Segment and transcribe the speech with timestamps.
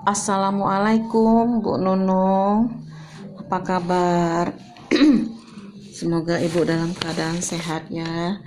[0.00, 2.72] Assalamualaikum Bu Nunung.
[3.36, 4.56] Apa kabar?
[6.00, 8.40] Semoga Ibu dalam keadaan sehat ya.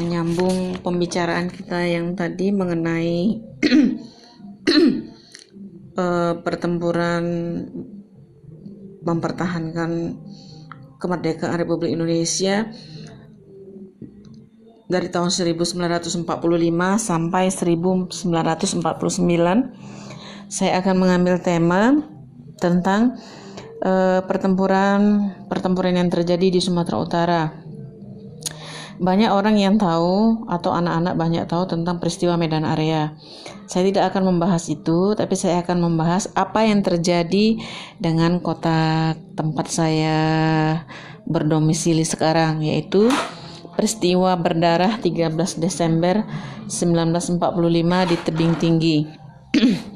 [0.00, 3.36] Menyambung pembicaraan kita yang tadi mengenai
[6.00, 7.24] uh, pertempuran
[9.04, 10.16] mempertahankan
[10.96, 12.72] kemerdekaan Republik Indonesia
[14.88, 16.24] dari tahun 1945
[16.96, 19.92] sampai 1949
[20.52, 21.96] saya akan mengambil tema
[22.60, 23.16] tentang
[23.80, 27.42] uh, pertempuran pertempuran yang terjadi di Sumatera Utara.
[29.00, 33.16] Banyak orang yang tahu atau anak-anak banyak tahu tentang peristiwa Medan Area.
[33.64, 37.56] Saya tidak akan membahas itu, tapi saya akan membahas apa yang terjadi
[37.96, 40.20] dengan kota tempat saya
[41.24, 43.08] berdomisili sekarang, yaitu
[43.72, 46.22] peristiwa berdarah 13 Desember
[46.68, 47.40] 1945
[48.12, 48.98] di Tebing Tinggi.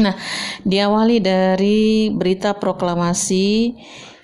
[0.00, 0.16] nah,
[0.64, 3.76] diawali dari berita proklamasi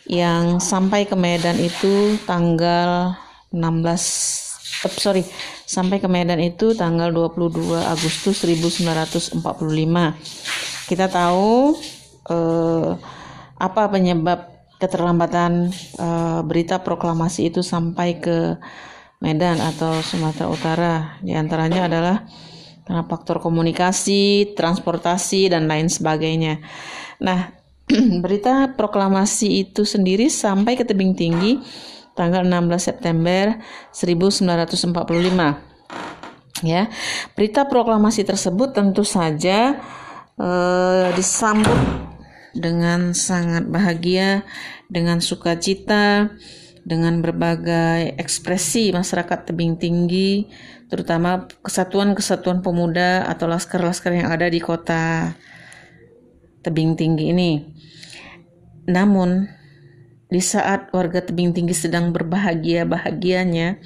[0.07, 3.15] yang sampai ke Medan itu tanggal
[3.51, 5.23] 16 eh, sorry
[5.67, 9.43] sampai ke Medan itu tanggal 22 Agustus 1945
[10.87, 11.75] kita tahu
[12.31, 12.91] eh,
[13.57, 18.61] apa penyebab keterlambatan uh, berita proklamasi itu sampai ke
[19.17, 20.95] Medan atau Sumatera Utara.
[21.25, 22.29] Di antaranya adalah
[22.87, 26.63] karena faktor komunikasi, transportasi dan lain sebagainya.
[27.19, 27.51] Nah,
[28.23, 31.59] berita proklamasi itu sendiri sampai ke tebing tinggi
[32.15, 33.59] tanggal 16 September
[33.91, 35.75] 1945.
[36.65, 36.89] Ya,
[37.37, 39.77] berita proklamasi tersebut tentu saja
[40.41, 41.77] uh, disambut
[42.57, 44.41] dengan sangat bahagia,
[44.89, 46.33] dengan sukacita,
[46.87, 50.47] dengan berbagai ekspresi masyarakat tebing tinggi,
[50.87, 55.35] terutama kesatuan-kesatuan pemuda atau laskar-laskar yang ada di kota
[56.63, 57.53] tebing tinggi ini.
[58.87, 59.51] Namun,
[60.31, 63.83] di saat warga tebing tinggi sedang berbahagia-bahagianya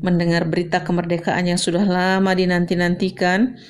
[0.00, 3.60] mendengar berita kemerdekaan yang sudah lama dinanti-nantikan,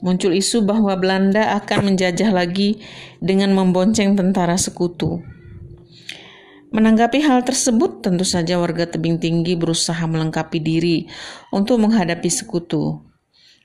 [0.00, 2.80] muncul isu bahwa Belanda akan menjajah lagi
[3.20, 5.20] dengan membonceng tentara sekutu.
[6.74, 11.06] Menanggapi hal tersebut, tentu saja warga tebing tinggi berusaha melengkapi diri
[11.54, 12.98] untuk menghadapi sekutu.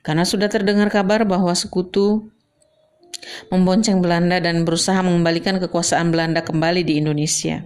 [0.05, 2.29] Karena sudah terdengar kabar bahwa sekutu
[3.49, 7.65] membonceng Belanda dan berusaha mengembalikan kekuasaan Belanda kembali di Indonesia.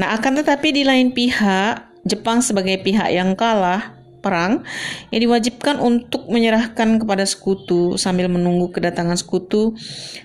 [0.00, 4.64] Nah, akan tetapi di lain pihak, Jepang sebagai pihak yang kalah perang
[5.12, 9.76] yang diwajibkan untuk menyerahkan kepada sekutu sambil menunggu kedatangan sekutu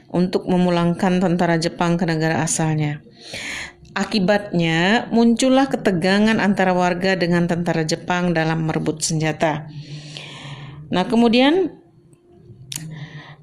[0.10, 3.04] untuk memulangkan tentara Jepang ke negara asalnya.
[3.94, 9.70] Akibatnya muncullah ketegangan antara warga dengan tentara Jepang dalam merebut senjata.
[10.90, 11.78] Nah, kemudian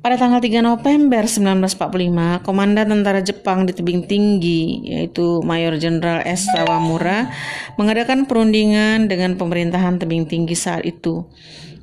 [0.00, 6.48] pada tanggal 3 November 1945, Komandan Tentara Jepang di tebing tinggi, yaitu Mayor Jenderal S.
[6.50, 7.28] Sawamura,
[7.76, 11.28] mengadakan perundingan dengan pemerintahan tebing tinggi saat itu.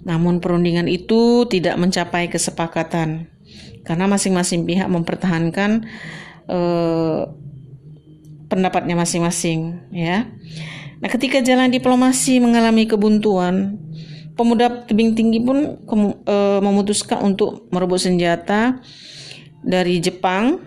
[0.01, 3.29] Namun perundingan itu tidak mencapai kesepakatan
[3.87, 5.87] karena masing-masing pihak mempertahankan
[6.51, 7.21] eh,
[8.47, 10.27] pendapatnya masing-masing, ya.
[10.97, 13.77] Nah, ketika jalan diplomasi mengalami kebuntuan,
[14.37, 15.81] pemuda tebing tinggi pun
[16.23, 18.79] e, memutuskan untuk merebut senjata
[19.65, 20.61] dari Jepang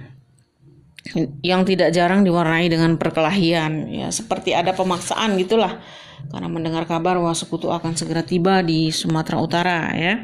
[1.40, 5.80] yang tidak jarang diwarnai dengan perkelahian ya seperti ada pemaksaan gitulah
[6.28, 10.20] karena mendengar kabar bahwa sekutu akan segera tiba di Sumatera Utara ya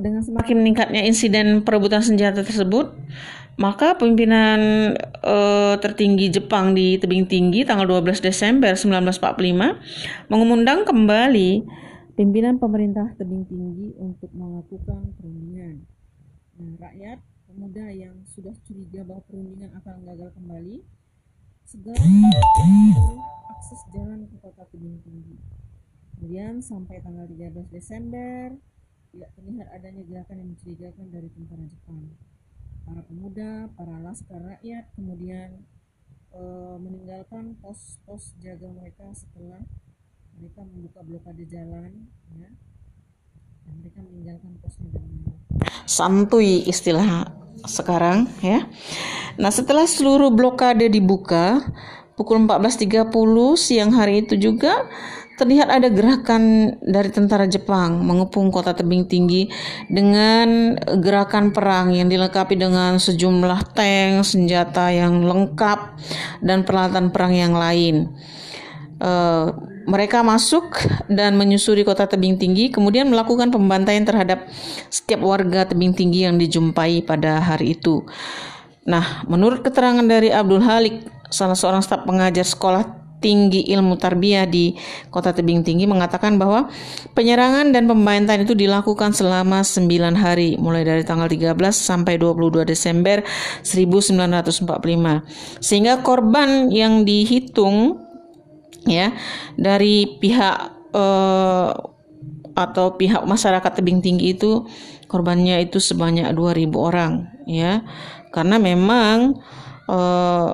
[0.00, 2.96] dengan semakin meningkatnya insiden perebutan senjata tersebut
[3.60, 5.36] maka pimpinan e,
[5.80, 11.50] tertinggi Jepang di tebing tinggi tanggal 12 Desember 1945 mengundang kembali
[12.16, 15.84] pimpinan pemerintah tebing tinggi untuk melakukan perundingan.
[16.60, 17.18] Nah, rakyat
[17.48, 20.76] pemuda yang sudah curiga bahwa perundingan akan gagal kembali
[21.68, 22.04] segera
[23.52, 25.36] akses jalan ke kota tebing tinggi.
[26.16, 28.54] Kemudian sampai tanggal 13 Desember
[29.12, 32.00] tidak terlihat adanya gerakan yang mencurigakan dari tentara Jepang.
[32.82, 35.62] Para pemuda, para laskar rakyat kemudian
[36.34, 36.42] e,
[36.82, 39.62] meninggalkan pos-pos jaga mereka setelah
[40.36, 42.50] mereka membuka blokade jalan ya
[43.62, 45.38] dan mereka meninggalkan posnya dengan
[45.86, 47.30] santuy istilah
[47.68, 48.66] sekarang ya.
[49.38, 51.62] Nah, setelah seluruh blokade dibuka
[52.22, 53.10] pukul 14.30
[53.58, 54.86] siang hari itu juga
[55.34, 59.50] terlihat ada gerakan dari tentara Jepang mengepung kota tebing tinggi
[59.90, 65.98] dengan gerakan perang yang dilengkapi dengan sejumlah tank, senjata yang lengkap
[66.46, 68.14] dan peralatan perang yang lain.
[69.02, 69.50] Uh,
[69.82, 70.78] mereka masuk
[71.10, 74.46] dan menyusuri kota tebing tinggi, kemudian melakukan pembantaian terhadap
[74.86, 78.06] setiap warga tebing tinggi yang dijumpai pada hari itu.
[78.82, 84.74] Nah, menurut keterangan dari Abdul Halik, salah seorang staf pengajar sekolah tinggi ilmu tarbiyah di
[85.06, 86.66] kota tebing tinggi mengatakan bahwa
[87.14, 89.86] penyerangan dan pembantaian itu dilakukan selama 9
[90.18, 93.22] hari mulai dari tanggal 13 sampai 22 Desember
[93.62, 94.66] 1945
[95.62, 98.02] sehingga korban yang dihitung
[98.90, 99.14] ya
[99.54, 101.70] dari pihak eh,
[102.52, 104.66] atau pihak masyarakat tebing tinggi itu
[105.08, 107.12] korbannya itu sebanyak 2000 orang
[107.48, 107.84] ya
[108.32, 109.40] karena memang
[109.88, 110.50] eh,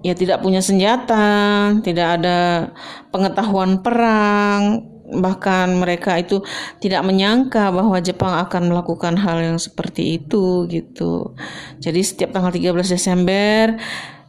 [0.00, 2.72] ya tidak punya senjata, tidak ada
[3.12, 6.40] pengetahuan perang, bahkan mereka itu
[6.80, 11.36] tidak menyangka bahwa Jepang akan melakukan hal yang seperti itu gitu.
[11.82, 13.76] Jadi setiap tanggal 13 Desember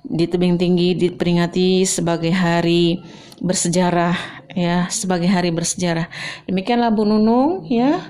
[0.01, 3.01] di tebing tinggi diperingati sebagai hari
[3.41, 6.07] bersejarah ya sebagai hari bersejarah.
[6.45, 8.01] Demikianlah Bu Nunung ya.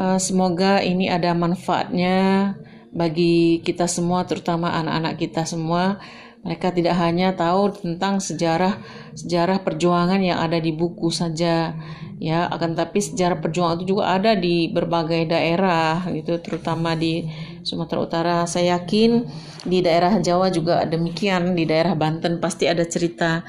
[0.00, 2.54] Uh, semoga ini ada manfaatnya
[2.90, 6.00] bagi kita semua terutama anak-anak kita semua
[6.40, 8.80] mereka tidak hanya tahu tentang sejarah
[9.12, 11.76] sejarah perjuangan yang ada di buku saja
[12.20, 17.28] ya akan tapi sejarah perjuangan itu juga ada di berbagai daerah gitu terutama di
[17.64, 18.36] Sumatera Utara.
[18.48, 19.24] Saya yakin
[19.68, 23.44] di daerah Jawa juga demikian di daerah Banten pasti ada cerita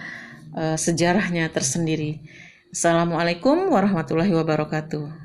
[0.56, 2.20] uh, sejarahnya tersendiri.
[2.72, 5.21] Assalamualaikum warahmatullahi wabarakatuh